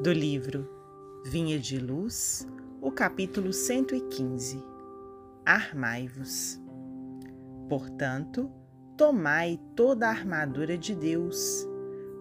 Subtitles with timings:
[0.00, 0.64] Do livro
[1.24, 2.46] Vinha de Luz,
[2.80, 4.62] o capítulo 115
[5.44, 6.62] Armai-vos.
[7.68, 8.48] Portanto,
[8.96, 11.66] tomai toda a armadura de Deus,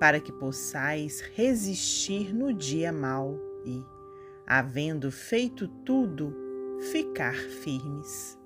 [0.00, 3.84] para que possais resistir no dia mau e,
[4.46, 6.34] havendo feito tudo,
[6.90, 8.38] ficar firmes.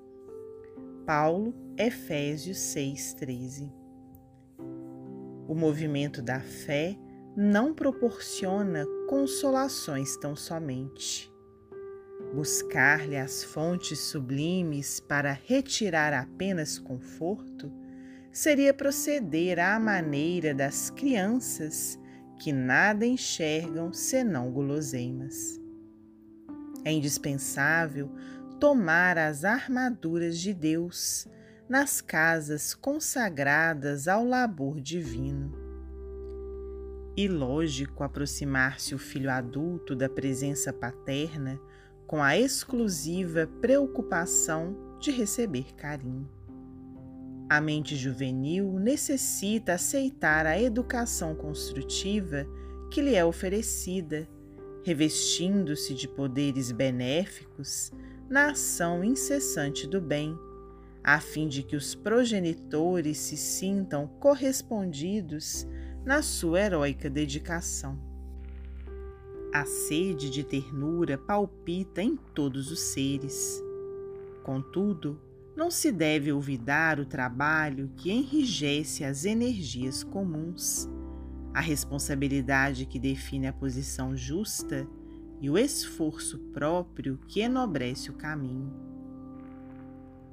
[1.05, 3.71] Paulo, Efésios 6,13
[5.47, 6.97] O movimento da fé
[7.33, 11.29] não proporciona consolações tão somente.
[12.33, 17.69] Buscar-lhe as fontes sublimes para retirar apenas conforto
[18.31, 21.99] seria proceder à maneira das crianças
[22.39, 25.59] que nada enxergam senão guloseimas.
[26.85, 28.09] É indispensável
[28.61, 31.27] tomar as armaduras de Deus
[31.67, 35.60] nas casas consagradas ao labor divino
[37.15, 41.59] ilógico aproximar-se o filho adulto da presença paterna
[42.07, 46.29] com a exclusiva preocupação de receber carinho.
[47.49, 52.45] A mente juvenil necessita aceitar a educação construtiva
[52.89, 54.27] que lhe é oferecida,
[54.83, 57.91] revestindo-se de poderes benéficos
[58.29, 60.37] na ação incessante do bem,
[61.03, 65.67] a fim de que os progenitores se sintam correspondidos
[66.05, 67.99] na sua heróica dedicação.
[69.53, 73.61] A sede de ternura palpita em todos os seres.
[74.43, 75.19] Contudo,
[75.55, 80.89] não se deve olvidar o trabalho que enrijece as energias comuns,
[81.53, 84.87] a responsabilidade que define a posição justa
[85.39, 88.73] e o esforço próprio que enobrece o caminho.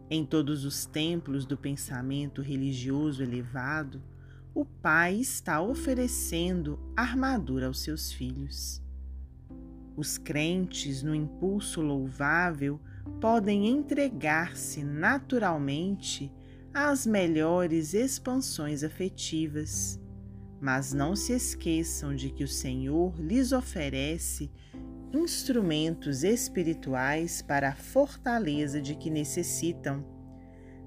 [0.08, 4.00] Em todos os templos do pensamento religioso elevado,
[4.58, 8.82] o pai está oferecendo armadura aos seus filhos.
[9.96, 12.80] Os crentes, no impulso louvável,
[13.20, 16.32] podem entregar-se naturalmente
[16.74, 20.00] às melhores expansões afetivas,
[20.60, 24.50] mas não se esqueçam de que o Senhor lhes oferece
[25.14, 30.04] instrumentos espirituais para a fortaleza de que necessitam,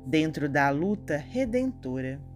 [0.06, 2.31] dentro da luta redentora.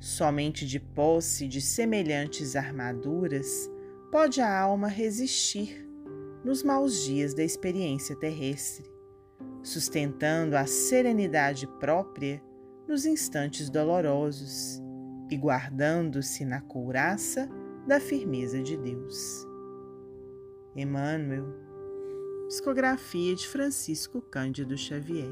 [0.00, 3.70] Somente de posse de semelhantes armaduras
[4.10, 5.86] pode a alma resistir
[6.42, 8.90] nos maus dias da experiência terrestre,
[9.62, 12.42] sustentando a serenidade própria
[12.88, 14.82] nos instantes dolorosos
[15.30, 17.46] e guardando-se na couraça
[17.86, 19.46] da firmeza de Deus.
[20.74, 21.44] Emmanuel,
[22.48, 25.30] psicografia de Francisco Cândido Xavier.